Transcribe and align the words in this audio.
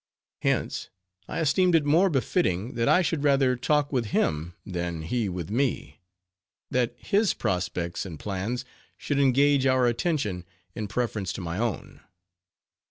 Hence, 0.41 0.89
I 1.27 1.41
esteemed 1.41 1.75
it 1.75 1.85
more 1.85 2.09
befitting, 2.09 2.73
that 2.73 2.89
I 2.89 3.03
should 3.03 3.23
rather 3.23 3.55
talk 3.55 3.93
with 3.93 4.05
him, 4.07 4.55
than 4.65 5.03
he 5.03 5.29
with 5.29 5.51
me: 5.51 6.01
that 6.71 6.95
his 6.97 7.35
prospects 7.35 8.03
and 8.03 8.17
plans 8.19 8.65
should 8.97 9.19
engage 9.19 9.67
our 9.67 9.85
attention, 9.85 10.43
in 10.73 10.87
preference 10.87 11.31
to 11.33 11.41
my 11.41 11.59
own. 11.59 12.01